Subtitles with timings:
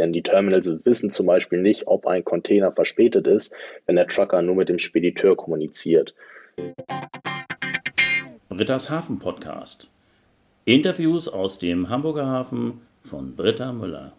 [0.00, 3.52] Denn die Terminals wissen zum Beispiel nicht, ob ein Container verspätet ist,
[3.84, 6.14] wenn der Trucker nur mit dem Spediteur kommuniziert.
[8.48, 9.90] Britta's Hafen Podcast.
[10.64, 14.14] Interviews aus dem Hamburger Hafen von Britta Müller.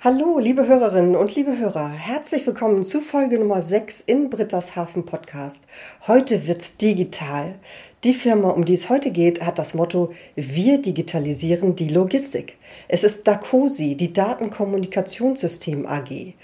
[0.00, 5.04] Hallo, liebe Hörerinnen und liebe Hörer, herzlich willkommen zu Folge Nummer 6 in Britta's Hafen
[5.04, 5.66] Podcast.
[6.06, 7.56] Heute wird's digital.
[8.04, 12.56] Die Firma, um die es heute geht, hat das Motto Wir digitalisieren die Logistik.
[12.86, 16.34] Es ist Dacosi, die Datenkommunikationssystem AG.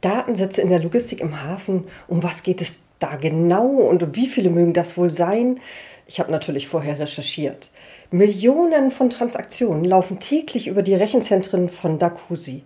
[0.00, 4.50] Datensätze in der Logistik im Hafen, um was geht es da genau und wie viele
[4.50, 5.60] mögen das wohl sein?
[6.08, 7.70] Ich habe natürlich vorher recherchiert.
[8.10, 12.64] Millionen von Transaktionen laufen täglich über die Rechenzentren von Dacosi.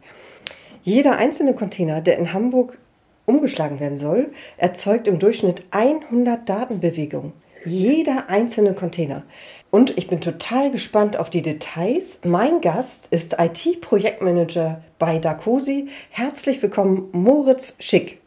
[0.83, 2.79] Jeder einzelne Container, der in Hamburg
[3.27, 7.35] umgeschlagen werden soll, erzeugt im Durchschnitt 100 Datenbewegungen.
[7.65, 9.23] Jeder einzelne Container.
[9.71, 12.21] Und ich bin total gespannt auf die Details.
[12.25, 15.89] Mein Gast ist IT-Projektmanager bei Dacosi.
[16.11, 18.21] Herzlich willkommen, Moritz Schick.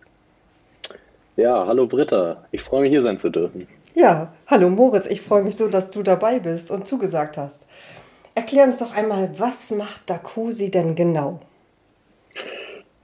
[1.35, 2.45] Ja, hallo Britta.
[2.51, 3.65] Ich freue mich, hier sein zu dürfen.
[3.93, 5.05] Ja, hallo Moritz.
[5.05, 7.67] Ich freue mich so, dass du dabei bist und zugesagt hast.
[8.35, 11.39] Erklär uns doch einmal, was macht Dacosi denn genau?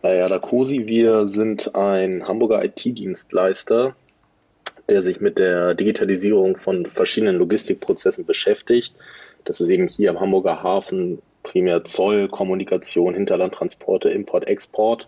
[0.01, 3.95] Naja, Dacosi, wir sind ein Hamburger IT-Dienstleister,
[4.91, 8.93] der sich mit der Digitalisierung von verschiedenen Logistikprozessen beschäftigt.
[9.45, 15.07] Das ist eben hier am Hamburger Hafen primär Zoll, Kommunikation, Hinterlandtransporte, Import, Export.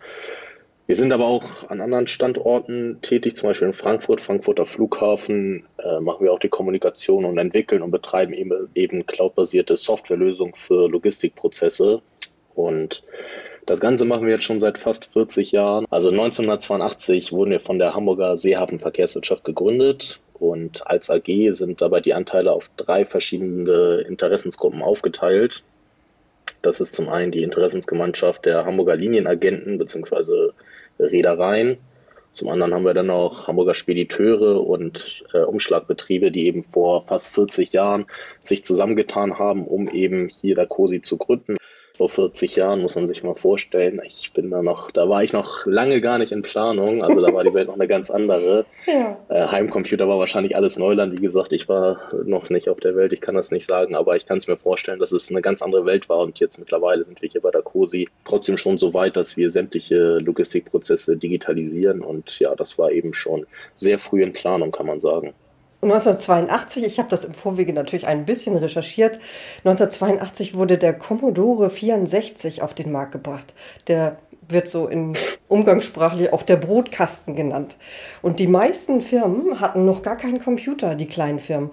[0.87, 5.99] Wir sind aber auch an anderen Standorten tätig, zum Beispiel in Frankfurt, Frankfurter Flughafen, äh,
[5.99, 12.01] machen wir auch die Kommunikation und entwickeln und betreiben eben, eben cloudbasierte Softwarelösungen für Logistikprozesse.
[12.55, 13.03] Und
[13.65, 15.85] das Ganze machen wir jetzt schon seit fast 40 Jahren.
[15.89, 22.13] Also 1982 wurden wir von der Hamburger Seehafen-Verkehrswirtschaft gegründet und als AG sind dabei die
[22.13, 25.63] Anteile auf drei verschiedene Interessensgruppen aufgeteilt.
[26.61, 30.51] Das ist zum einen die Interessensgemeinschaft der Hamburger Linienagenten bzw.
[30.99, 31.77] Reedereien.
[32.31, 37.29] Zum anderen haben wir dann auch Hamburger Spediteure und äh, Umschlagbetriebe, die eben vor fast
[37.33, 38.07] 40 Jahren
[38.39, 41.57] sich zusammengetan haben, um eben hier der COSI zu gründen
[41.95, 44.01] vor 40 Jahren, muss man sich mal vorstellen.
[44.03, 47.31] Ich bin da noch, da war ich noch lange gar nicht in Planung, also da
[47.31, 48.65] war die Welt noch eine ganz andere.
[48.85, 49.17] Ja.
[49.29, 53.13] Äh, Heimcomputer war wahrscheinlich alles Neuland, wie gesagt, ich war noch nicht auf der Welt,
[53.13, 55.61] ich kann das nicht sagen, aber ich kann es mir vorstellen, dass es eine ganz
[55.61, 58.93] andere Welt war und jetzt mittlerweile sind wir hier bei der COSI trotzdem schon so
[58.93, 64.33] weit, dass wir sämtliche Logistikprozesse digitalisieren und ja, das war eben schon sehr früh in
[64.33, 65.33] Planung, kann man sagen.
[65.83, 69.19] 1982, ich habe das im Vorwege natürlich ein bisschen recherchiert,
[69.59, 73.53] 1982 wurde der Commodore 64 auf den Markt gebracht.
[73.87, 74.17] Der
[74.49, 75.15] wird so in
[75.47, 77.77] umgangssprachlich auch der Brotkasten genannt.
[78.21, 81.71] Und die meisten Firmen hatten noch gar keinen Computer, die kleinen Firmen.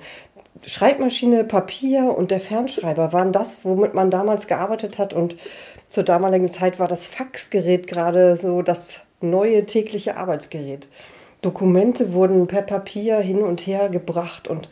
[0.66, 5.14] Schreibmaschine, Papier und der Fernschreiber waren das, womit man damals gearbeitet hat.
[5.14, 5.36] Und
[5.88, 10.88] zur damaligen Zeit war das Faxgerät gerade so das neue tägliche Arbeitsgerät.
[11.42, 14.68] Dokumente wurden per Papier hin und her gebracht und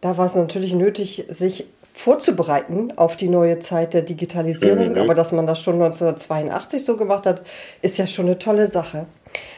[0.00, 4.92] da war es natürlich nötig, sich vorzubereiten auf die neue Zeit der Digitalisierung.
[4.92, 4.98] Mhm.
[4.98, 7.42] Aber dass man das schon 1982 so gemacht hat,
[7.82, 9.06] ist ja schon eine tolle Sache.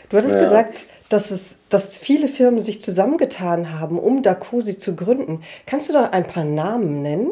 [0.09, 0.41] Du hattest ja.
[0.41, 5.43] gesagt, dass, es, dass viele Firmen sich zusammengetan haben, um Dacosi zu gründen.
[5.67, 7.31] Kannst du da ein paar Namen nennen?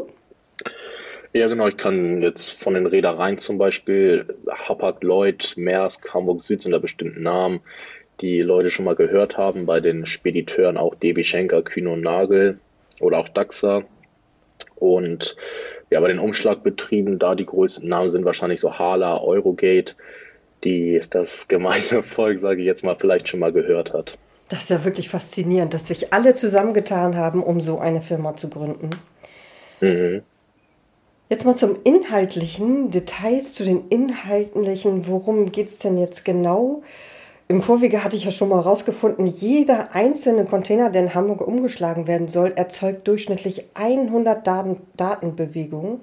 [1.32, 1.66] Ja, genau.
[1.66, 7.22] Ich kann jetzt von den Reedereien zum Beispiel Hapag-Lloyd, Maersk, Hamburg Süd sind da bestimmten
[7.22, 7.60] Namen
[8.20, 12.58] die Leute schon mal gehört haben, bei den Spediteuren auch DB Schenker, Kühne und Nagel
[13.00, 13.82] oder auch Daxa.
[14.76, 15.36] Und
[15.90, 19.94] ja, bei den Umschlagbetrieben, da die größten Namen sind wahrscheinlich so Hala, Eurogate,
[20.64, 24.16] die das gemeine Volk, sage ich jetzt mal, vielleicht schon mal gehört hat.
[24.48, 28.48] Das ist ja wirklich faszinierend, dass sich alle zusammengetan haben, um so eine Firma zu
[28.48, 28.90] gründen.
[29.80, 30.22] Mhm.
[31.28, 35.06] Jetzt mal zum Inhaltlichen, Details zu den Inhaltlichen.
[35.06, 36.82] Worum geht es denn jetzt genau?
[37.50, 42.06] Im Vorwege hatte ich ja schon mal herausgefunden, jeder einzelne Container, der in Hamburg umgeschlagen
[42.06, 45.98] werden soll, erzeugt durchschnittlich 100 Daten, Datenbewegungen.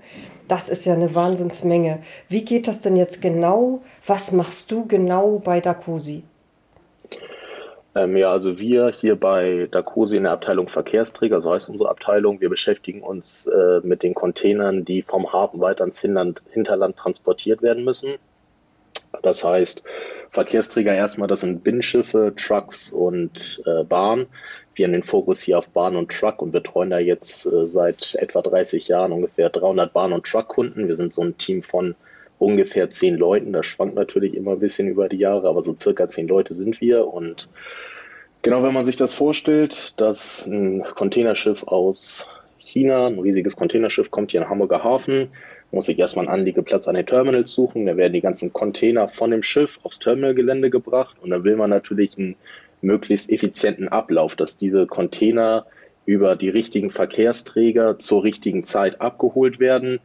[0.50, 2.00] Das ist ja eine Wahnsinnsmenge.
[2.28, 3.80] Wie geht das denn jetzt genau?
[4.06, 6.24] Was machst du genau bei Dacosi?
[7.96, 12.42] Ähm, ja, also wir hier bei Dacosi in der Abteilung Verkehrsträger, so heißt unsere Abteilung,
[12.42, 17.86] wir beschäftigen uns äh, mit den Containern, die vom Hafen weiter ins Hinterland transportiert werden
[17.86, 18.16] müssen.
[19.22, 19.84] Das heißt,
[20.31, 24.28] Verkehrsträger erstmal, das sind Binnenschiffe, Trucks und äh, Bahn.
[24.75, 28.16] Wir haben den Fokus hier auf Bahn und Truck und betreuen da jetzt äh, seit
[28.16, 30.88] etwa 30 Jahren ungefähr 300 Bahn- und Truck-Kunden.
[30.88, 31.95] Wir sind so ein Team von
[32.39, 33.54] ungefähr zehn Leuten.
[33.54, 36.80] Das schwankt natürlich immer ein bisschen über die Jahre, aber so circa zehn Leute sind
[36.81, 37.07] wir.
[37.07, 37.50] Und
[38.42, 42.28] genau, wenn man sich das vorstellt, dass ein Containerschiff aus
[42.60, 45.30] China, ein riesiges Containerschiff kommt hier in Hamburger Hafen,
[45.72, 49.31] muss sich erstmal einen Anliegeplatz an den Terminals suchen, dann werden die ganzen Container von
[49.31, 52.36] dem Schiff aufs Terminalgelände gebracht und dann will man natürlich einen
[52.81, 55.66] möglichst effizienten Ablauf, dass diese Container
[56.06, 60.00] über die richtigen Verkehrsträger zur richtigen Zeit abgeholt werden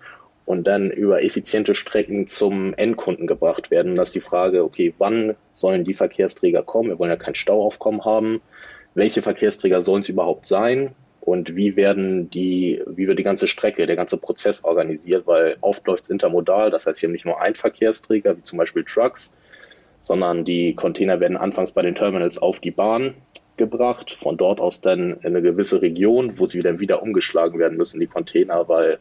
[0.44, 3.92] und dann über effiziente Strecken zum Endkunden gebracht werden.
[3.92, 6.88] Und das ist die Frage, okay, wann sollen die Verkehrsträger kommen?
[6.88, 8.40] Wir wollen ja kein Stauaufkommen haben.
[8.94, 10.94] Welche Verkehrsträger sollen es überhaupt sein?
[11.24, 15.24] Und wie werden die, wie wird die ganze Strecke, der ganze Prozess organisiert?
[15.28, 18.58] Weil oft läuft es intermodal, das heißt, wir haben nicht nur einen Verkehrsträger, wie zum
[18.58, 19.32] Beispiel Trucks,
[20.00, 23.14] sondern die Container werden anfangs bei den Terminals auf die Bahn
[23.56, 27.78] gebracht, von dort aus dann in eine gewisse Region, wo sie dann wieder umgeschlagen werden
[27.78, 28.98] müssen, die Container, weil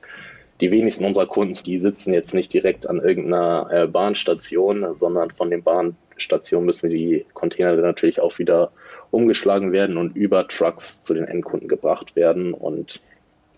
[0.60, 5.50] die wenigsten unserer Kunden, die sitzen jetzt nicht direkt an irgendeiner äh, Bahnstation, sondern von
[5.50, 8.72] den Bahnstationen müssen die Container dann natürlich auch wieder
[9.12, 12.54] umgeschlagen werden und über Trucks zu den Endkunden gebracht werden.
[12.54, 13.02] Und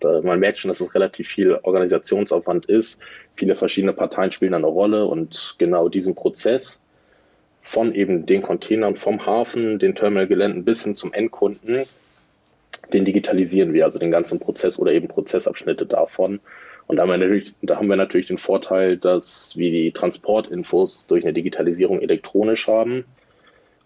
[0.02, 3.00] äh, man merkt schon, dass es relativ viel Organisationsaufwand ist.
[3.36, 6.80] Viele verschiedene Parteien spielen eine Rolle und genau diesen Prozess
[7.62, 11.86] von eben den Containern vom Hafen, den Terminalgeländen bis hin zum Endkunden,
[12.92, 16.40] den digitalisieren wir, also den ganzen Prozess oder eben Prozessabschnitte davon.
[16.86, 21.06] Und da haben, wir natürlich, da haben wir natürlich den Vorteil, dass wir die Transportinfos
[21.06, 23.04] durch eine Digitalisierung elektronisch haben.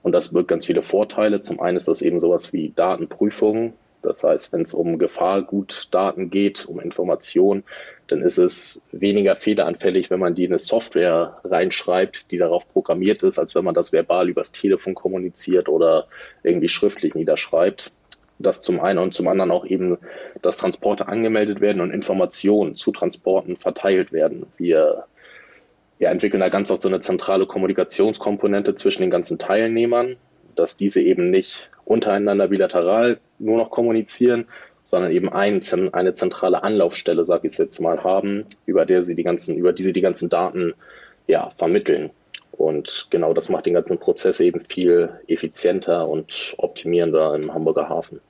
[0.09, 1.43] Und das birgt ganz viele Vorteile.
[1.43, 3.75] Zum einen ist das eben sowas wie Datenprüfung.
[4.01, 7.63] Das heißt, wenn es um Gefahrgutdaten geht, um Informationen,
[8.07, 13.23] dann ist es weniger fehleranfällig, wenn man die in eine Software reinschreibt, die darauf programmiert
[13.23, 16.07] ist, als wenn man das verbal übers Telefon kommuniziert oder
[16.43, 17.93] irgendwie schriftlich niederschreibt.
[18.39, 19.99] Das zum einen und zum anderen auch eben,
[20.41, 24.47] dass Transporte angemeldet werden und Informationen zu Transporten verteilt werden.
[24.57, 25.05] Wir,
[25.99, 30.17] wir entwickeln da ganz oft so eine zentrale Kommunikationskomponente zwischen den ganzen Teilnehmern,
[30.55, 34.47] dass diese eben nicht untereinander bilateral nur noch kommunizieren,
[34.85, 35.61] sondern eben ein,
[35.93, 39.83] eine zentrale Anlaufstelle, sage ich jetzt mal, haben, über der sie die ganzen, über die
[39.83, 40.75] sie die ganzen Daten
[41.27, 42.11] ja, vermitteln.
[42.53, 48.21] Und genau das macht den ganzen Prozess eben viel effizienter und optimierender im Hamburger Hafen.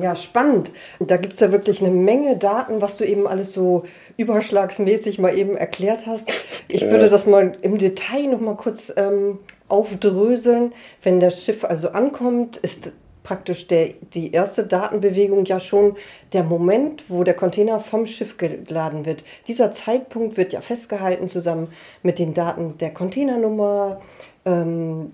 [0.00, 0.70] Ja, spannend.
[0.98, 3.84] Da gibt es ja wirklich eine Menge Daten, was du eben alles so
[4.16, 6.30] überschlagsmäßig mal eben erklärt hast.
[6.68, 6.90] Ich ja.
[6.90, 9.38] würde das mal im Detail noch mal kurz ähm,
[9.68, 10.72] aufdröseln.
[11.02, 12.92] Wenn das Schiff also ankommt, ist
[13.26, 15.96] praktisch der, die erste Datenbewegung ja schon
[16.32, 19.24] der Moment, wo der Container vom Schiff geladen wird.
[19.48, 21.72] Dieser Zeitpunkt wird ja festgehalten zusammen
[22.04, 24.00] mit den Daten der Containernummer,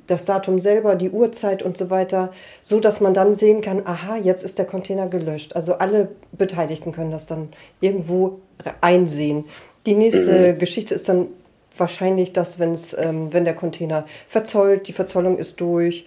[0.07, 4.17] das Datum selber, die Uhrzeit und so weiter, so dass man dann sehen kann, aha,
[4.17, 5.57] jetzt ist der Container gelöscht.
[5.57, 7.49] Also alle Beteiligten können das dann
[7.81, 8.41] irgendwo
[8.83, 9.45] einsehen.
[9.87, 10.59] Die nächste mhm.
[10.59, 11.29] Geschichte ist dann
[11.77, 16.05] wahrscheinlich das, wenn's, ähm, wenn der Container verzollt, die Verzollung ist durch.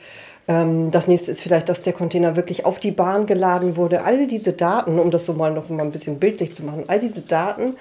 [0.48, 4.04] Ähm, das nächste ist vielleicht, dass der Container wirklich auf die Bahn geladen wurde.
[4.04, 7.00] All diese Daten, um das so mal noch mal ein bisschen bildlich zu machen, all
[7.00, 7.76] diese Daten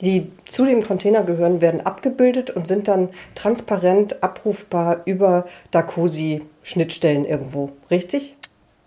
[0.00, 7.70] die zu dem Container gehören, werden abgebildet und sind dann transparent abrufbar über Dacosi-Schnittstellen irgendwo.
[7.90, 8.36] Richtig?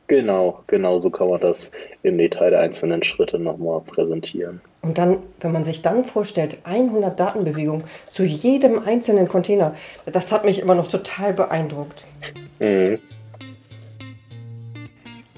[0.07, 1.71] Genau, genau so kann man das
[2.03, 4.61] im Detail der einzelnen Schritte nochmal präsentieren.
[4.81, 9.75] Und dann, wenn man sich dann vorstellt, 100 Datenbewegungen zu jedem einzelnen Container,
[10.05, 12.03] das hat mich immer noch total beeindruckt.
[12.59, 12.99] Mhm.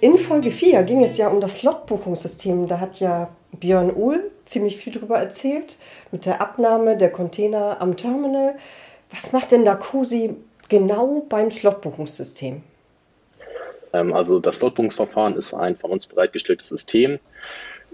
[0.06, 2.68] In Folge 4 ging es ja um das Slotbuchungssystem.
[2.68, 5.78] Da hat ja Björn Uhl ziemlich viel darüber erzählt,
[6.12, 8.54] mit der Abnahme der Container am Terminal.
[9.10, 10.36] Was macht denn Dacosi
[10.70, 12.62] genau beim Slotbuchungssystem?
[13.94, 17.18] Ähm, also das Slotbuchungsverfahren ist ein von uns bereitgestelltes System,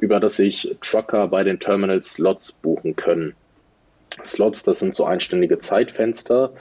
[0.01, 3.35] über das sich Trucker bei den Terminals Slots buchen können.
[4.25, 6.51] Slots, das sind so einständige Zeitfenster,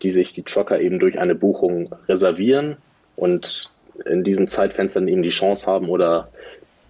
[0.00, 2.78] die sich die Trucker eben durch eine Buchung reservieren
[3.16, 3.70] und
[4.04, 6.28] in diesen Zeitfenstern eben die Chance haben oder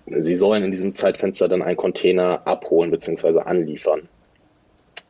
[0.06, 3.40] sie sollen in diesem Zeitfenster dann einen Container abholen bzw.
[3.40, 4.08] anliefern.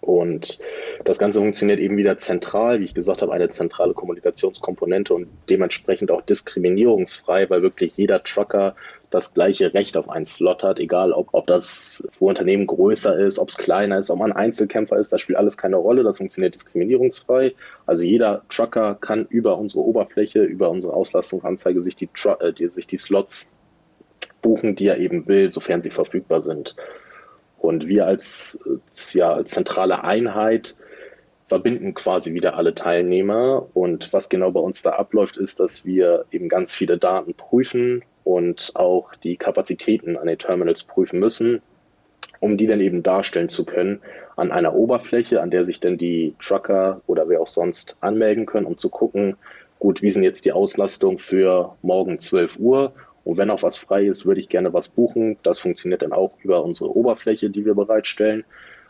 [0.00, 0.60] Und
[1.04, 6.12] das Ganze funktioniert eben wieder zentral, wie ich gesagt habe, eine zentrale Kommunikationskomponente und dementsprechend
[6.12, 8.76] auch diskriminierungsfrei, weil wirklich jeder Trucker
[9.10, 13.50] das gleiche Recht auf einen Slot hat, egal ob, ob das Unternehmen größer ist, ob
[13.50, 17.54] es kleiner ist, ob man Einzelkämpfer ist, das spielt alles keine Rolle, das funktioniert diskriminierungsfrei.
[17.86, 22.08] Also jeder Trucker kann über unsere Oberfläche, über unsere Auslastungsanzeige sich die,
[22.40, 23.48] äh, die, sich die Slots
[24.42, 26.74] buchen, die er eben will, sofern sie verfügbar sind.
[27.58, 28.58] Und wir als,
[29.12, 30.76] ja, als zentrale Einheit
[31.48, 33.68] verbinden quasi wieder alle Teilnehmer.
[33.72, 38.02] Und was genau bei uns da abläuft, ist, dass wir eben ganz viele Daten prüfen
[38.26, 41.62] und auch die Kapazitäten an den Terminals prüfen müssen,
[42.40, 44.00] um die dann eben darstellen zu können
[44.34, 48.66] an einer Oberfläche, an der sich dann die Trucker oder wer auch sonst anmelden können,
[48.66, 49.36] um zu gucken,
[49.78, 52.92] gut, wie sind jetzt die Auslastung für morgen 12 Uhr
[53.22, 55.36] Und wenn auch was frei ist, würde ich gerne was buchen.
[55.44, 58.44] Das funktioniert dann auch über unsere Oberfläche, die wir bereitstellen.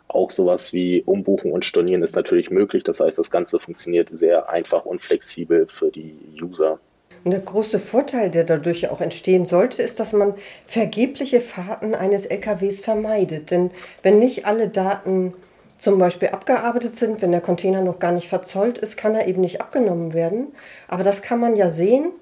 [0.08, 2.84] Auch sowas wie Umbuchen und Stornieren ist natürlich möglich.
[2.84, 6.80] Das heißt, das Ganze funktioniert sehr einfach und flexibel für die User.
[7.26, 12.24] Und der große Vorteil, der dadurch auch entstehen sollte, ist, dass man vergebliche Fahrten eines
[12.24, 13.50] LKWs vermeidet.
[13.50, 13.72] Denn
[14.04, 15.34] wenn nicht alle Daten
[15.76, 19.40] zum Beispiel abgearbeitet sind, wenn der Container noch gar nicht verzollt ist, kann er eben
[19.40, 20.52] nicht abgenommen werden.
[20.86, 22.12] Aber das kann man ja sehen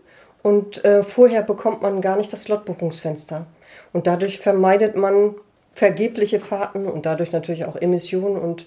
[0.42, 3.44] und äh, vorher bekommt man gar nicht das Slotbuchungsfenster.
[3.92, 5.34] Und dadurch vermeidet man
[5.74, 8.64] vergebliche Fahrten und dadurch natürlich auch Emissionen und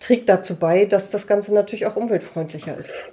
[0.00, 3.04] trägt dazu bei, dass das Ganze natürlich auch umweltfreundlicher ist.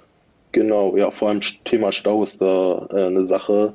[0.56, 3.74] Genau, ja, vor allem Thema Stau ist da äh, eine Sache.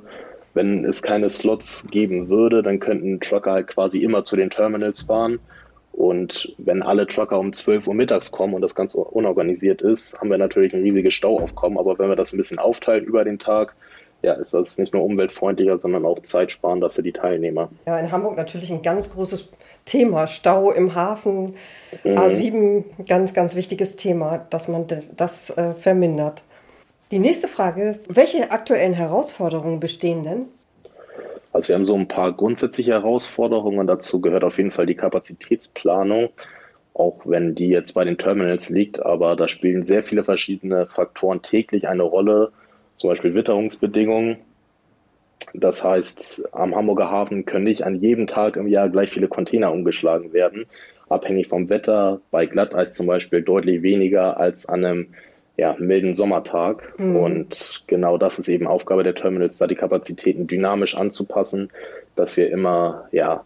[0.55, 5.03] Wenn es keine Slots geben würde, dann könnten Trucker halt quasi immer zu den Terminals
[5.03, 5.38] fahren.
[5.91, 10.31] Und wenn alle Trucker um 12 Uhr mittags kommen und das Ganze unorganisiert ist, haben
[10.31, 11.77] wir natürlich ein riesiges Stauaufkommen.
[11.77, 13.75] Aber wenn wir das ein bisschen aufteilen über den Tag,
[14.23, 17.69] ja, ist das nicht nur umweltfreundlicher, sondern auch zeitsparender für die Teilnehmer.
[17.85, 19.50] Ja, in Hamburg natürlich ein ganz großes
[19.85, 20.25] Thema.
[20.25, 21.53] Stau im Hafen,
[22.03, 22.15] mhm.
[22.15, 26.41] A7, ganz, ganz wichtiges Thema, dass man das äh, vermindert.
[27.12, 30.46] Die nächste Frage, welche aktuellen Herausforderungen bestehen denn?
[31.51, 33.86] Also wir haben so ein paar grundsätzliche Herausforderungen.
[33.86, 36.30] Dazu gehört auf jeden Fall die Kapazitätsplanung,
[36.94, 39.06] auch wenn die jetzt bei den Terminals liegt.
[39.06, 42.53] Aber da spielen sehr viele verschiedene Faktoren täglich eine Rolle
[42.96, 44.38] zum Beispiel Witterungsbedingungen.
[45.53, 49.74] Das heißt, am Hamburger Hafen können nicht an jedem Tag im Jahr gleich viele Container
[49.74, 50.65] umgeschlagen werden.
[51.10, 55.08] Abhängig vom Wetter, bei Glatteis zum Beispiel deutlich weniger als an einem
[55.58, 56.98] ja, milden Sommertag.
[56.98, 57.15] Mhm.
[57.15, 61.70] Und genau das ist eben Aufgabe der Terminals, da die Kapazitäten dynamisch anzupassen,
[62.15, 63.43] dass wir immer ja,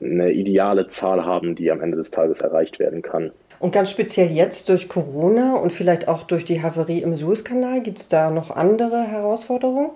[0.00, 3.32] eine ideale Zahl haben, die am Ende des Tages erreicht werden kann.
[3.60, 7.98] Und ganz speziell jetzt durch Corona und vielleicht auch durch die Havarie im Suezkanal, gibt
[7.98, 9.90] es da noch andere Herausforderungen?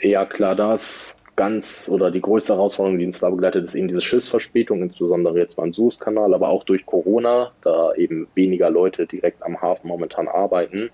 [0.00, 3.88] Ja, klar, da ist ganz oder die größte Herausforderung, die uns da begleitet, ist eben
[3.88, 9.42] diese Schiffsverspätung, insbesondere jetzt beim Suezkanal, aber auch durch Corona, da eben weniger Leute direkt
[9.42, 10.90] am Hafen momentan arbeiten.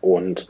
[0.00, 0.46] Und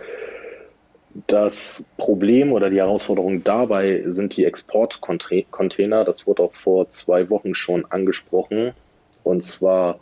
[1.29, 6.05] das Problem oder die Herausforderung dabei sind die Exportcontainer.
[6.05, 8.73] Das wurde auch vor zwei Wochen schon angesprochen.
[9.25, 10.01] Und zwar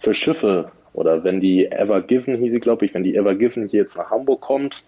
[0.00, 3.68] für Schiffe oder wenn die Ever Given, hieß sie, glaube ich, wenn die Ever Given
[3.68, 4.84] hier jetzt nach Hamburg kommt,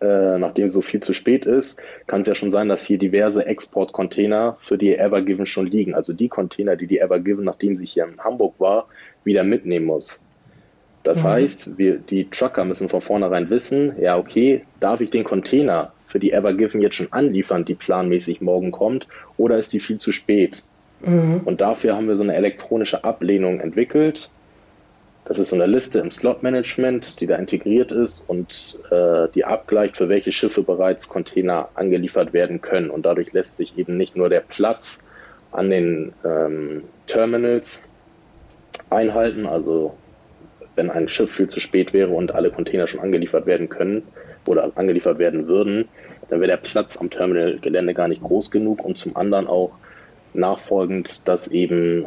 [0.00, 3.46] äh, nachdem so viel zu spät ist, kann es ja schon sein, dass hier diverse
[3.46, 5.94] Exportcontainer für die Ever Given schon liegen.
[5.94, 8.88] Also die Container, die die Ever Given, nachdem sie hier in Hamburg war,
[9.24, 10.20] wieder mitnehmen muss.
[11.02, 11.28] Das mhm.
[11.28, 16.18] heißt, wir, die Trucker müssen von vornherein wissen, ja, okay, darf ich den Container für
[16.18, 20.12] die Ever Given jetzt schon anliefern, die planmäßig morgen kommt, oder ist die viel zu
[20.12, 20.62] spät?
[21.00, 21.42] Mhm.
[21.44, 24.30] Und dafür haben wir so eine elektronische Ablehnung entwickelt.
[25.28, 30.08] Das ist eine Liste im Slot-Management, die da integriert ist und äh, die abgleicht, für
[30.08, 32.88] welche Schiffe bereits Container angeliefert werden können.
[32.88, 35.04] Und dadurch lässt sich eben nicht nur der Platz
[35.52, 37.90] an den ähm, Terminals
[38.88, 39.94] einhalten, also
[40.76, 44.04] wenn ein Schiff viel zu spät wäre und alle Container schon angeliefert werden können
[44.46, 45.88] oder angeliefert werden würden,
[46.30, 49.72] dann wäre der Platz am Terminalgelände gar nicht groß genug und zum anderen auch
[50.32, 52.06] nachfolgend, dass eben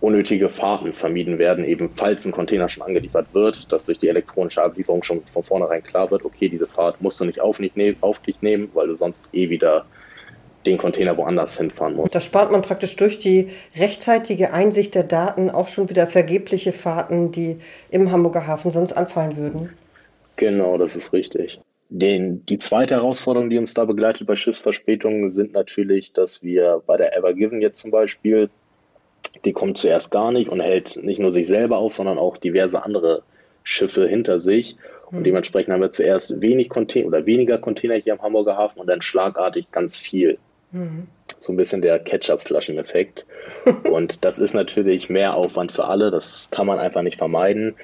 [0.00, 4.62] unnötige Fahrten vermieden werden, eben falls ein Container schon angeliefert wird, dass durch die elektronische
[4.62, 7.94] Ablieferung schon von vornherein klar wird, okay, diese Fahrt musst du nicht auf, nicht ne
[8.00, 9.84] auf dich nehmen, weil du sonst eh wieder
[10.66, 12.14] den Container woanders hinfahren musst.
[12.14, 17.32] Da spart man praktisch durch die rechtzeitige Einsicht der Daten auch schon wieder vergebliche Fahrten,
[17.32, 17.58] die
[17.90, 19.70] im Hamburger Hafen sonst anfallen würden.
[20.36, 21.60] Genau, das ist richtig.
[21.88, 26.96] Den, die zweite Herausforderung, die uns da begleitet bei Schiffsverspätungen, sind natürlich, dass wir bei
[26.96, 28.48] der Ever Given jetzt zum Beispiel,
[29.44, 32.82] die kommt zuerst gar nicht und hält nicht nur sich selber auf, sondern auch diverse
[32.82, 33.22] andere
[33.62, 34.76] Schiffe hinter sich.
[35.10, 35.24] Und hm.
[35.24, 39.02] dementsprechend haben wir zuerst wenig Container oder weniger Container hier am Hamburger Hafen und dann
[39.02, 40.38] schlagartig ganz viel.
[40.72, 41.08] Mhm.
[41.38, 43.26] So ein bisschen der Ketchup-Flaschen-Effekt.
[43.90, 47.74] und das ist natürlich mehr Aufwand für alle, das kann man einfach nicht vermeiden.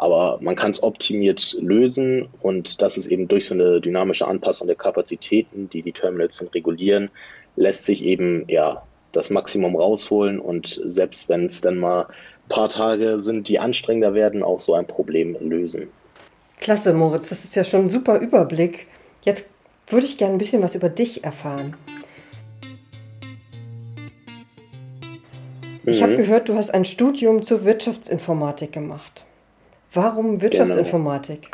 [0.00, 4.68] Aber man kann es optimiert lösen und das ist eben durch so eine dynamische Anpassung
[4.68, 7.10] der Kapazitäten, die die Terminals regulieren,
[7.56, 12.68] lässt sich eben ja das Maximum rausholen und selbst wenn es dann mal ein paar
[12.68, 15.88] Tage sind, die anstrengender werden, auch so ein Problem lösen.
[16.60, 18.86] Klasse, Moritz, das ist ja schon ein super Überblick.
[19.22, 19.48] Jetzt
[19.86, 21.76] würde ich gerne ein bisschen was über dich erfahren.
[25.84, 26.16] Ich habe mhm.
[26.16, 29.24] gehört, du hast ein Studium zur Wirtschaftsinformatik gemacht.
[29.94, 31.48] Warum Wirtschaftsinformatik?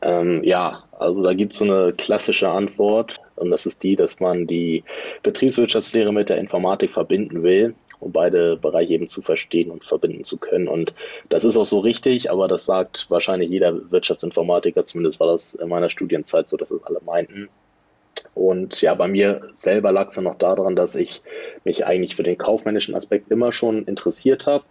[0.00, 0.20] Genau.
[0.20, 4.20] Ähm, ja, also da gibt es so eine klassische Antwort und das ist die, dass
[4.20, 4.84] man die
[5.22, 10.36] Betriebswirtschaftslehre mit der Informatik verbinden will, um beide Bereiche eben zu verstehen und verbinden zu
[10.36, 10.68] können.
[10.68, 10.94] Und
[11.28, 15.68] das ist auch so richtig, aber das sagt wahrscheinlich jeder Wirtschaftsinformatiker, zumindest war das in
[15.68, 17.48] meiner Studienzeit so, dass es alle meinten.
[18.34, 21.22] Und ja, bei mir selber lag es dann noch daran, dass ich
[21.64, 24.64] mich eigentlich für den kaufmännischen Aspekt immer schon interessiert habe,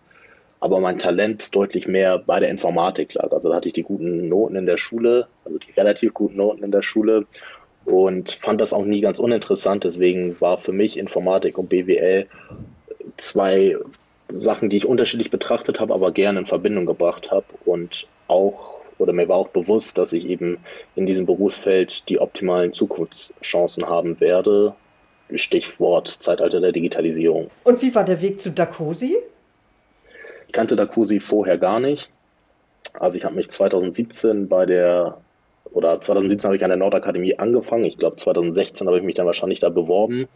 [0.60, 3.32] aber mein Talent deutlich mehr bei der Informatik lag.
[3.32, 6.64] Also da hatte ich die guten Noten in der Schule, also die relativ guten Noten
[6.64, 7.26] in der Schule
[7.86, 9.84] und fand das auch nie ganz uninteressant.
[9.84, 12.28] Deswegen war für mich Informatik und BWL
[13.18, 13.78] zwei
[14.34, 19.14] Sachen, die ich unterschiedlich betrachtet habe, aber gerne in Verbindung gebracht habe und auch oder
[19.14, 20.58] mir war auch bewusst, dass ich eben
[20.96, 24.74] in diesem Berufsfeld die optimalen Zukunftschancen haben werde.
[25.34, 27.50] Stichwort Zeitalter der Digitalisierung.
[27.64, 29.18] Und wie war der Weg zu Dacosi?
[30.48, 32.10] Ich kannte Dacosi vorher gar nicht.
[32.94, 35.18] Also ich habe mich 2017 bei der,
[35.72, 37.84] oder 2017 habe ich an der Nordakademie angefangen.
[37.84, 40.28] Ich glaube 2016 habe ich mich dann wahrscheinlich da beworben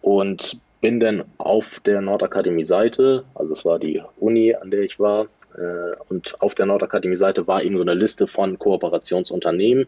[0.00, 5.26] und bin dann auf der Nordakademie-Seite, also es war die Uni, an der ich war,
[5.56, 9.86] äh, und auf der Nordakademie-Seite war eben so eine Liste von Kooperationsunternehmen.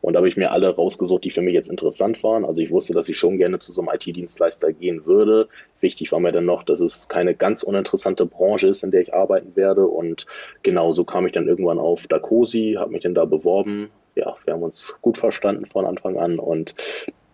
[0.00, 2.44] Und da habe ich mir alle rausgesucht, die für mich jetzt interessant waren.
[2.44, 5.48] Also ich wusste, dass ich schon gerne zu so einem IT-Dienstleister gehen würde.
[5.80, 9.12] Wichtig war mir dann noch, dass es keine ganz uninteressante Branche ist, in der ich
[9.12, 9.88] arbeiten werde.
[9.88, 10.26] Und
[10.62, 13.90] genau so kam ich dann irgendwann auf Dacosi, habe mich dann da beworben.
[14.18, 16.74] Ja, wir haben uns gut verstanden von Anfang an und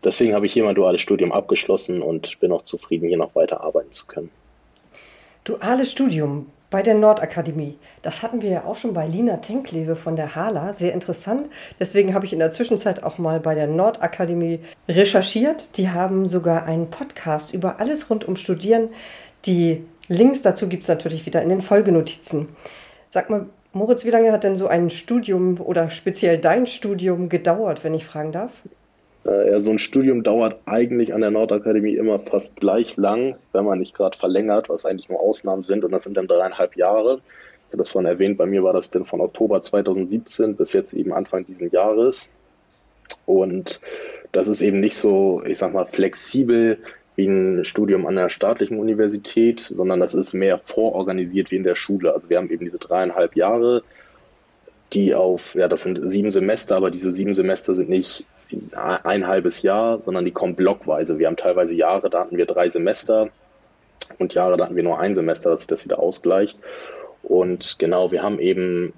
[0.05, 3.63] deswegen habe ich hier mein duales Studium abgeschlossen und bin auch zufrieden, hier noch weiter
[3.63, 4.29] arbeiten zu können.
[5.45, 7.79] Duales Studium bei der Nordakademie.
[8.03, 10.75] Das hatten wir ja auch schon bei Lina Tenklewe von der Hala.
[10.75, 11.49] Sehr interessant.
[11.81, 15.79] Deswegen habe ich in der Zwischenzeit auch mal bei der Nordakademie recherchiert.
[15.79, 18.91] Die haben sogar einen Podcast über alles rund um Studieren.
[19.47, 22.49] Die Links dazu gibt es natürlich wieder in den Folgenotizen.
[23.09, 27.83] Sag mal, Moritz, wie lange hat denn so ein Studium oder speziell dein Studium gedauert,
[27.83, 28.63] wenn ich fragen darf?
[29.27, 33.65] Äh, ja, so ein Studium dauert eigentlich an der Nordakademie immer fast gleich lang, wenn
[33.65, 35.85] man nicht gerade verlängert, was eigentlich nur Ausnahmen sind.
[35.85, 37.21] Und das sind dann dreieinhalb Jahre.
[37.67, 40.93] Ich habe das vorhin erwähnt, bei mir war das dann von Oktober 2017 bis jetzt
[40.93, 42.29] eben Anfang dieses Jahres.
[43.27, 43.81] Und
[44.31, 46.79] das ist eben nicht so, ich sag mal, flexibel
[47.17, 51.77] wie ein Studium an einer staatlichen Universität, sondern das ist mehr vororganisiert wie in der
[51.77, 52.13] Schule.
[52.13, 53.83] Also wir haben eben diese dreieinhalb Jahre,
[54.93, 58.25] die auf, ja, das sind sieben Semester, aber diese sieben Semester sind nicht
[58.75, 61.19] ein halbes Jahr, sondern die kommen blockweise.
[61.19, 63.29] Wir haben teilweise Jahre, da hatten wir drei Semester
[64.19, 66.59] und Jahre, da hatten wir nur ein Semester, dass sich das wieder ausgleicht.
[67.23, 68.93] Und genau, wir haben eben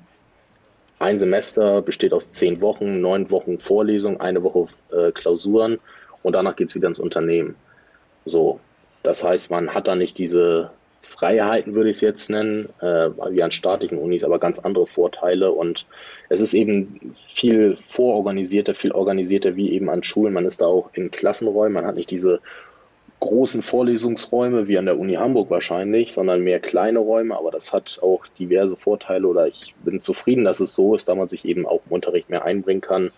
[0.98, 5.78] ein Semester besteht aus zehn Wochen, neun Wochen Vorlesung, eine Woche äh, Klausuren
[6.22, 7.54] und danach geht es wieder ins Unternehmen.
[8.26, 8.60] So,
[9.02, 10.70] das heißt, man hat da nicht diese
[11.02, 15.52] Freiheiten, würde ich es jetzt nennen, äh, wie an staatlichen Unis, aber ganz andere Vorteile.
[15.52, 15.86] Und
[16.28, 20.34] es ist eben viel vororganisierter, viel organisierter wie eben an Schulen.
[20.34, 22.40] Man ist da auch in Klassenräumen, man hat nicht diese
[23.20, 27.98] großen Vorlesungsräume wie an der Uni Hamburg wahrscheinlich, sondern mehr kleine Räume, aber das hat
[28.02, 31.64] auch diverse Vorteile oder ich bin zufrieden, dass es so ist, da man sich eben
[31.64, 33.10] auch im Unterricht mehr einbringen kann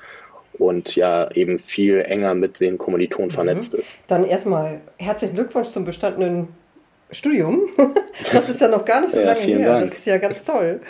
[0.59, 3.35] und ja eben viel enger mit den Kommilitonen mhm.
[3.35, 3.99] vernetzt ist.
[4.07, 6.49] Dann erstmal herzlichen Glückwunsch zum bestandenen
[7.11, 7.69] Studium.
[8.33, 9.65] Das ist ja noch gar nicht so ja, lange her.
[9.65, 9.83] Dank.
[9.83, 10.81] Das ist ja ganz toll.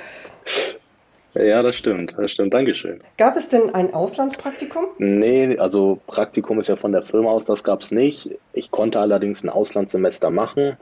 [1.35, 2.17] Ja, das stimmt.
[2.17, 2.55] Das stimmt.
[2.55, 3.01] Dankeschön.
[3.19, 4.87] Gab es denn ein Auslandspraktikum?
[4.97, 8.31] Nee, also Praktikum ist ja von der Firma aus, das gab es nicht.
[8.55, 10.79] Ich konnte allerdings ein Auslandssemester machen.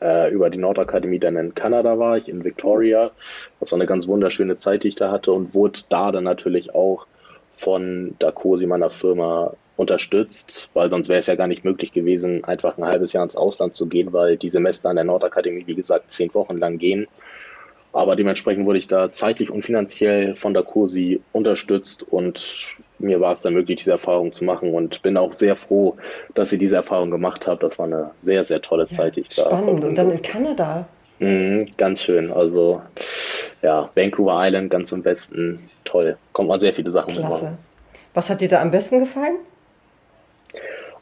[0.00, 3.10] Äh, über die Nordakademie dann in Kanada war ich, in Victoria.
[3.60, 6.74] Das war eine ganz wunderschöne Zeit, die ich da hatte und wurde da dann natürlich
[6.74, 7.06] auch
[7.60, 12.76] von Dacosi, meiner Firma, unterstützt, weil sonst wäre es ja gar nicht möglich gewesen, einfach
[12.76, 16.12] ein halbes Jahr ins Ausland zu gehen, weil die Semester an der Nordakademie, wie gesagt,
[16.12, 17.08] zehn Wochen lang gehen.
[17.92, 22.66] Aber dementsprechend wurde ich da zeitlich und finanziell von Kursi unterstützt und
[22.98, 25.96] mir war es dann möglich, diese Erfahrung zu machen und bin auch sehr froh,
[26.34, 27.60] dass ich diese Erfahrung gemacht habe.
[27.60, 29.16] Das war eine sehr, sehr tolle ja, Zeit.
[29.16, 29.82] Die ich spannend.
[29.82, 30.86] Da und dann in Kanada.
[31.18, 32.30] Mhm, ganz schön.
[32.30, 32.82] Also
[33.62, 36.16] ja, Vancouver Island ganz im Westen, toll.
[36.32, 37.44] Kommt man sehr viele Sachen Klasse.
[37.44, 37.58] Mitmachen.
[38.14, 39.36] Was hat dir da am besten gefallen?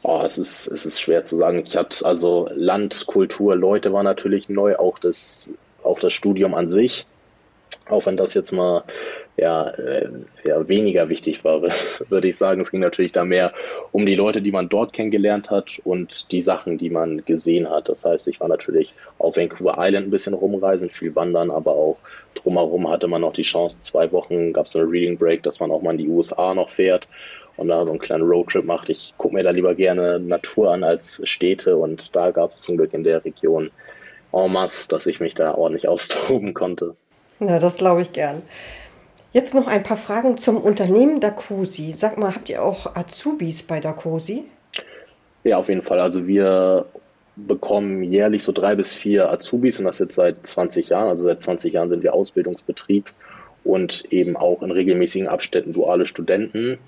[0.01, 1.63] Oh, es ist, es ist schwer zu sagen.
[1.65, 5.49] Ich hatte also Land, Kultur, Leute war natürlich neu, auch das,
[5.83, 7.05] auch das Studium an sich.
[7.89, 8.83] Auch wenn das jetzt mal
[9.37, 10.09] ja, äh,
[10.43, 11.61] ja weniger wichtig war,
[12.09, 12.61] würde ich sagen.
[12.61, 13.53] Es ging natürlich da mehr
[13.91, 17.89] um die Leute, die man dort kennengelernt hat und die Sachen, die man gesehen hat.
[17.89, 21.97] Das heißt, ich war natürlich auf Vancouver Island ein bisschen rumreisen, viel wandern, aber auch
[22.35, 25.71] drumherum hatte man noch die Chance, zwei Wochen gab es eine Reading Break, dass man
[25.71, 27.07] auch mal in die USA noch fährt
[27.57, 28.89] und da so einen kleinen Roadtrip macht.
[28.89, 32.77] Ich gucke mir da lieber gerne Natur an als Städte und da gab es zum
[32.77, 33.71] Glück in der Region
[34.31, 36.95] en masse, dass ich mich da ordentlich austoben konnte.
[37.39, 38.41] Ja, das glaube ich gern.
[39.31, 41.91] Jetzt noch ein paar Fragen zum Unternehmen Dacosi.
[41.93, 44.45] Sag mal, habt ihr auch Azubis bei Dacosi?
[45.43, 45.99] Ja, auf jeden Fall.
[45.99, 46.85] Also wir
[47.35, 51.07] bekommen jährlich so drei bis vier Azubis und das jetzt seit 20 Jahren.
[51.09, 53.11] Also seit 20 Jahren sind wir Ausbildungsbetrieb
[53.63, 56.79] und eben auch in regelmäßigen Abständen duale Studenten.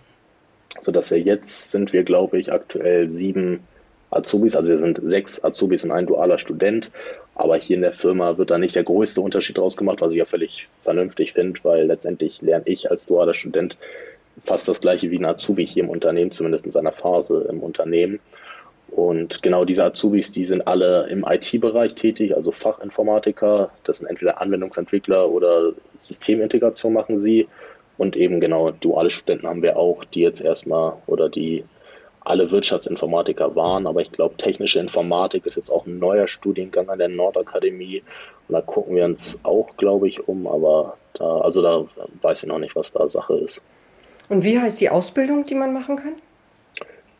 [0.80, 3.62] sodass wir jetzt sind wir, glaube ich, aktuell sieben
[4.12, 6.91] Azubis, also wir sind sechs Azubis und ein dualer Student.
[7.36, 10.19] Aber hier in der Firma wird da nicht der größte Unterschied draus gemacht, was ich
[10.19, 13.78] ja völlig vernünftig finde, weil letztendlich lerne ich als dualer Student
[14.43, 18.19] fast das gleiche wie ein Azubi hier im Unternehmen, zumindest in seiner Phase im Unternehmen.
[18.91, 23.71] Und genau diese Azubis, die sind alle im IT-Bereich tätig, also Fachinformatiker.
[23.86, 27.47] Das sind entweder Anwendungsentwickler oder Systemintegration machen sie.
[27.97, 31.63] Und eben genau duale Studenten haben wir auch, die jetzt erstmal oder die
[32.22, 37.00] alle Wirtschaftsinformatiker waren, aber ich glaube, technische Informatik ist jetzt auch ein neuer Studiengang an
[37.00, 38.04] der Nordakademie
[38.48, 41.86] und da gucken wir uns auch, glaube ich, um, aber da, also da
[42.22, 43.62] weiß ich noch nicht, was da Sache ist.
[44.30, 46.14] Und wie heißt die Ausbildung, die man machen kann?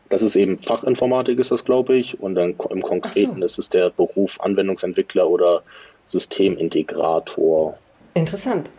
[0.08, 3.44] Das ist eben Fachinformatik, ist das, glaube ich, und dann im Konkreten so.
[3.44, 5.62] ist es der Beruf Anwendungsentwickler oder
[6.06, 7.78] Systemintegrator.
[8.14, 8.70] Interessant.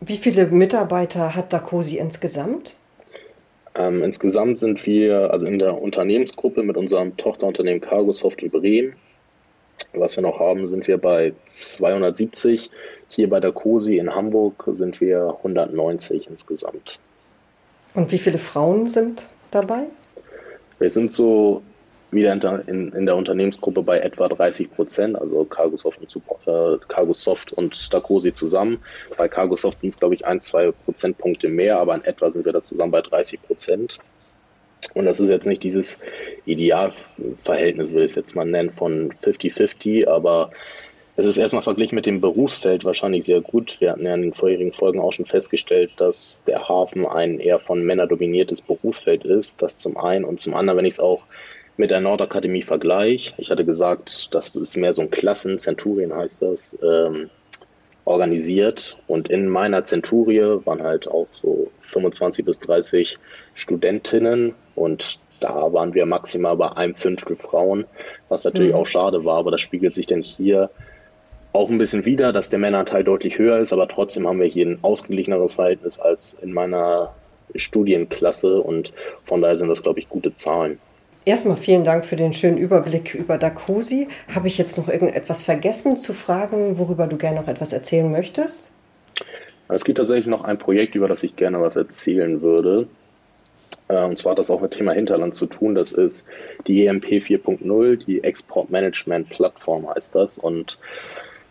[0.00, 2.76] Wie viele Mitarbeiter hat Dacosi insgesamt?
[3.78, 8.94] Ähm, insgesamt sind wir also in der Unternehmensgruppe mit unserem Tochterunternehmen Cargosoft in Bremen.
[9.92, 12.70] Was wir noch haben, sind wir bei 270.
[13.08, 16.98] Hier bei der COSI in Hamburg sind wir 190 insgesamt.
[17.94, 19.84] Und wie viele Frauen sind dabei?
[20.80, 21.62] Wir sind so
[22.10, 22.32] wieder
[22.66, 26.14] in, in, der Unternehmensgruppe bei etwa 30 Prozent, also Cargosoft und,
[26.46, 28.78] äh, Cargosoft und Stacosi zusammen.
[29.16, 32.52] Bei Cargosoft sind es, glaube ich, ein, zwei Prozentpunkte mehr, aber in etwa sind wir
[32.52, 33.98] da zusammen bei 30 Prozent.
[34.94, 35.98] Und das ist jetzt nicht dieses
[36.46, 40.50] Idealverhältnis, will ich es jetzt mal nennen, von 50-50, aber
[41.16, 43.80] es ist erstmal verglichen mit dem Berufsfeld wahrscheinlich sehr gut.
[43.80, 47.58] Wir hatten ja in den vorherigen Folgen auch schon festgestellt, dass der Hafen ein eher
[47.58, 49.60] von Männern dominiertes Berufsfeld ist.
[49.60, 51.22] Das zum einen und zum anderen, wenn ich es auch
[51.78, 53.34] mit der Nordakademie Vergleich.
[53.38, 57.30] Ich hatte gesagt, das ist mehr so ein Klassen, Centurien heißt das, ähm,
[58.04, 58.96] organisiert.
[59.06, 63.18] Und in meiner Zenturie waren halt auch so 25 bis 30
[63.54, 67.86] Studentinnen und da waren wir maximal bei einem Fünftel Frauen,
[68.28, 68.78] was natürlich mhm.
[68.78, 70.70] auch schade war, aber das spiegelt sich denn hier
[71.52, 74.66] auch ein bisschen wieder, dass der Männeranteil deutlich höher ist, aber trotzdem haben wir hier
[74.66, 77.14] ein ausgeglicheneres Verhältnis als in meiner
[77.54, 78.92] Studienklasse und
[79.26, 80.78] von daher sind das, glaube ich, gute Zahlen.
[81.28, 84.08] Erstmal vielen Dank für den schönen Überblick über Dacosi.
[84.34, 88.72] Habe ich jetzt noch irgendetwas vergessen zu fragen, worüber du gerne noch etwas erzählen möchtest?
[89.68, 92.88] Es gibt tatsächlich noch ein Projekt, über das ich gerne was erzählen würde.
[93.88, 95.74] Äh, und zwar hat das auch mit Thema Hinterland zu tun.
[95.74, 96.26] Das ist
[96.66, 100.38] die EMP 4.0, die Export Management Plattform heißt das.
[100.38, 100.78] Und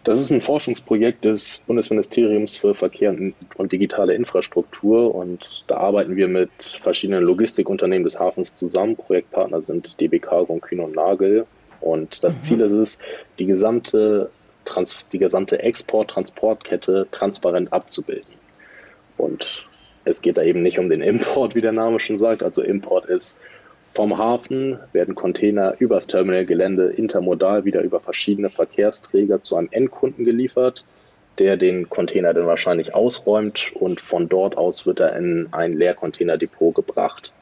[0.07, 3.13] das ist ein Forschungsprojekt des Bundesministeriums für Verkehr
[3.57, 6.49] und digitale Infrastruktur und da arbeiten wir mit
[6.81, 8.95] verschiedenen Logistikunternehmen des Hafens zusammen.
[8.95, 11.45] Projektpartner sind DB Cargo und Kühn und Nagel
[11.81, 12.43] und das mhm.
[12.43, 12.99] Ziel ist es,
[13.37, 14.29] die gesamte,
[14.63, 18.33] Trans die gesamte Export-Transportkette transparent abzubilden.
[19.17, 19.67] Und
[20.05, 22.43] es geht da eben nicht um den Import, wie der Name schon sagt.
[22.43, 23.41] Also Import ist
[23.97, 30.85] vom Hafen werden Container übers Terminalgelände intermodal wieder über verschiedene Verkehrsträger zu einem Endkunden geliefert,
[31.39, 36.75] der den Container dann wahrscheinlich ausräumt und von dort aus wird er in ein Leercontainerdepot
[36.75, 37.33] gebracht.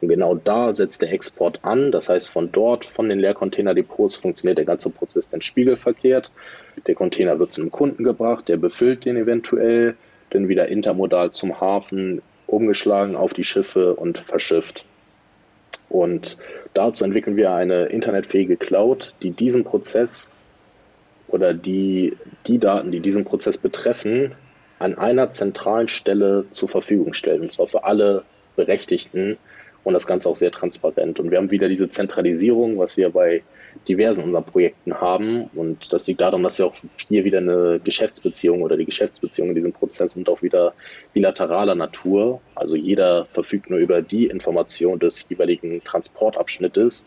[0.00, 1.92] Und genau da setzt der Export an.
[1.92, 6.32] Das heißt, von dort, von den Leercontainerdepots, funktioniert der ganze Prozess dann spiegelverkehrt.
[6.86, 9.96] Der Container wird zu einem Kunden gebracht, der befüllt den eventuell,
[10.30, 14.86] dann wieder intermodal zum Hafen, umgeschlagen auf die Schiffe und verschifft.
[15.90, 16.38] Und
[16.72, 20.30] dazu entwickeln wir eine internetfähige Cloud, die diesen Prozess
[21.28, 24.32] oder die, die Daten, die diesen Prozess betreffen,
[24.78, 27.42] an einer zentralen Stelle zur Verfügung stellt.
[27.42, 28.22] Und zwar für alle
[28.56, 29.36] Berechtigten
[29.84, 31.20] und das Ganze auch sehr transparent.
[31.20, 33.42] Und wir haben wieder diese Zentralisierung, was wir bei
[33.88, 35.44] diversen unserer Projekten haben.
[35.54, 36.74] Und das liegt daran, dass wir auch
[37.08, 40.74] hier wieder eine Geschäftsbeziehung oder die Geschäftsbeziehungen in diesem Prozess sind auch wieder
[41.12, 42.40] bilateraler Natur.
[42.54, 47.06] Also jeder verfügt nur über die Information des jeweiligen Transportabschnittes,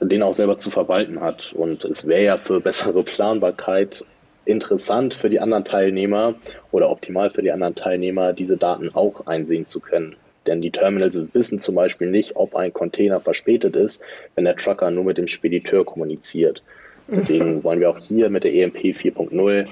[0.00, 1.52] den er auch selber zu verwalten hat.
[1.52, 4.04] Und es wäre ja für bessere Planbarkeit
[4.44, 6.34] interessant für die anderen Teilnehmer
[6.72, 10.16] oder optimal für die anderen Teilnehmer, diese Daten auch einsehen zu können.
[10.46, 14.02] Denn die Terminals wissen zum Beispiel nicht, ob ein Container verspätet ist,
[14.34, 16.62] wenn der Trucker nur mit dem Spediteur kommuniziert.
[17.08, 19.66] Deswegen wollen wir auch hier mit der EMP 4.0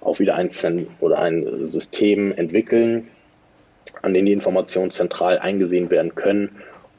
[0.00, 0.50] auch wieder ein,
[1.00, 3.08] oder ein System entwickeln,
[4.02, 6.50] an dem die Informationen zentral eingesehen werden können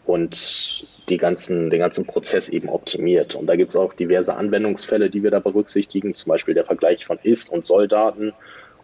[0.05, 3.35] und die ganzen, den ganzen Prozess eben optimiert.
[3.35, 7.05] Und da gibt es auch diverse Anwendungsfälle, die wir da berücksichtigen, zum Beispiel der Vergleich
[7.05, 8.33] von Ist- und Soll-Daten,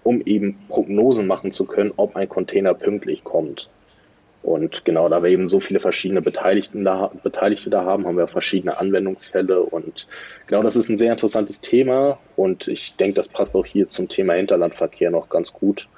[0.03, 3.69] um eben Prognosen machen zu können, ob ein Container pünktlich kommt.
[4.47, 8.29] Und genau, da wir eben so viele verschiedene Beteiligten da, Beteiligte da haben, haben wir
[8.29, 9.61] verschiedene Anwendungsfälle.
[9.61, 10.07] Und
[10.47, 12.17] genau, das ist ein sehr interessantes Thema.
[12.37, 15.89] Und ich denke, das passt auch hier zum Thema Hinterlandverkehr noch ganz gut.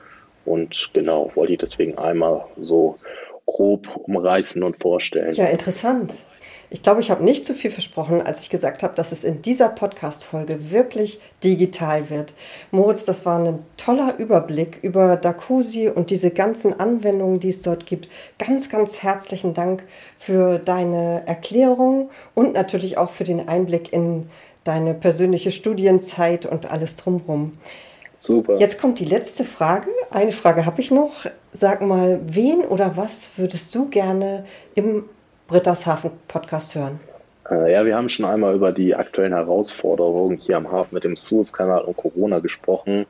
[0.46, 2.98] Und genau, wollte ich deswegen einmal so
[3.46, 5.34] grob umreißen und vorstellen.
[5.34, 6.16] Ja, interessant.
[6.72, 9.42] Ich glaube, ich habe nicht zu viel versprochen, als ich gesagt habe, dass es in
[9.42, 12.34] dieser Podcast-Folge wirklich digital wird.
[12.70, 17.88] Moritz, das war ein toller Überblick über Dacusi und diese ganzen Anwendungen, die es dort
[17.88, 18.08] gibt.
[18.38, 19.84] Ganz, ganz herzlichen Dank
[20.20, 24.30] für deine Erklärung und natürlich auch für den Einblick in
[24.64, 27.54] deine persönliche Studienzeit und alles drumherum.
[28.22, 28.58] Super.
[28.60, 29.88] Jetzt kommt die letzte Frage.
[30.12, 31.26] Eine Frage habe ich noch.
[31.52, 34.44] Sag mal, wen oder was würdest du gerne
[34.76, 35.06] im
[35.50, 37.00] Britta's Hafen Podcast hören?
[37.50, 41.16] Äh, ja, wir haben schon einmal über die aktuellen Herausforderungen hier am Hafen mit dem
[41.16, 43.08] Suezkanal und Corona gesprochen.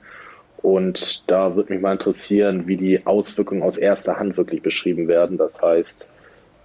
[0.61, 5.37] Und da würde mich mal interessieren, wie die Auswirkungen aus erster Hand wirklich beschrieben werden.
[5.37, 6.07] Das heißt,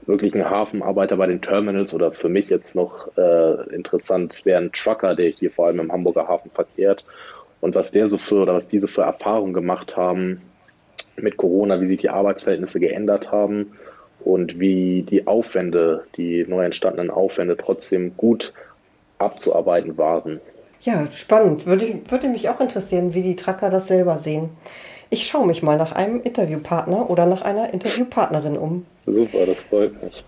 [0.07, 4.71] wirklich ein Hafenarbeiter bei den Terminals oder für mich jetzt noch äh, interessant wäre ein
[4.71, 7.05] Trucker, der hier vor allem im Hamburger Hafen verkehrt
[7.61, 10.41] und was der so für oder was diese für Erfahrungen gemacht haben
[11.17, 13.73] mit Corona, wie sich die Arbeitsverhältnisse geändert haben
[14.25, 18.53] und wie die Aufwände, die neu entstandenen Aufwände trotzdem gut
[19.19, 20.41] abzuarbeiten waren.
[20.83, 21.67] Ja, spannend.
[21.67, 24.51] Würde, würde mich auch interessieren, wie die Tracker das selber sehen.
[25.11, 28.85] Ich schaue mich mal nach einem Interviewpartner oder nach einer Interviewpartnerin um.
[29.07, 30.25] Super, das freut mich.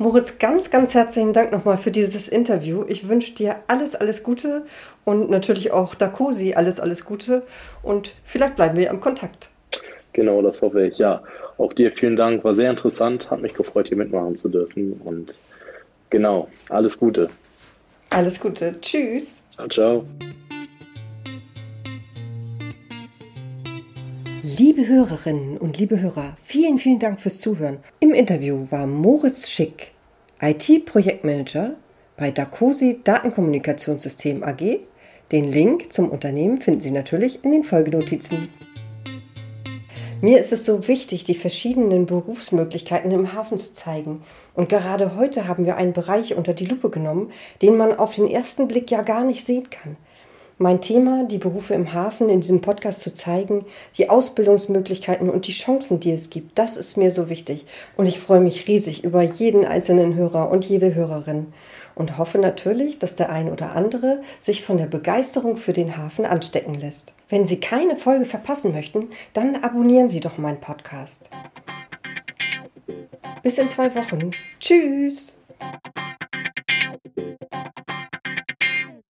[0.00, 2.84] Moritz, ganz, ganz herzlichen Dank nochmal für dieses Interview.
[2.86, 4.64] Ich wünsche dir alles, alles Gute
[5.04, 7.42] und natürlich auch Dakosi alles, alles Gute
[7.82, 9.48] und vielleicht bleiben wir im Kontakt.
[10.12, 11.22] Genau, das hoffe ich, ja.
[11.58, 15.34] Auch dir vielen Dank, war sehr interessant, hat mich gefreut, hier mitmachen zu dürfen und
[16.08, 17.28] genau, alles Gute.
[18.10, 19.42] Alles Gute, tschüss.
[19.54, 20.04] Ciao, ciao.
[24.42, 27.78] Liebe Hörerinnen und liebe Hörer, vielen, vielen Dank fürs Zuhören.
[27.98, 29.90] Im Interview war Moritz Schick,
[30.40, 31.74] IT-Projektmanager
[32.16, 34.78] bei Dacosi Datenkommunikationssystem AG.
[35.32, 38.48] Den Link zum Unternehmen finden Sie natürlich in den Folgenotizen.
[40.20, 44.22] Mir ist es so wichtig, die verschiedenen Berufsmöglichkeiten im Hafen zu zeigen.
[44.52, 47.30] Und gerade heute haben wir einen Bereich unter die Lupe genommen,
[47.62, 49.96] den man auf den ersten Blick ja gar nicht sehen kann.
[50.60, 53.64] Mein Thema, die Berufe im Hafen in diesem Podcast zu zeigen,
[53.96, 57.64] die Ausbildungsmöglichkeiten und die Chancen, die es gibt, das ist mir so wichtig.
[57.96, 61.46] Und ich freue mich riesig über jeden einzelnen Hörer und jede Hörerin
[61.98, 66.24] und hoffe natürlich, dass der ein oder andere sich von der Begeisterung für den Hafen
[66.24, 67.14] anstecken lässt.
[67.28, 71.28] Wenn Sie keine Folge verpassen möchten, dann abonnieren Sie doch meinen Podcast.
[73.42, 74.30] Bis in zwei Wochen.
[74.60, 75.36] Tschüss.